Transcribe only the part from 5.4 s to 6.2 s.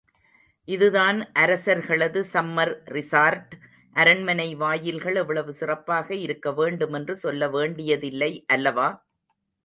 சிறப்பாக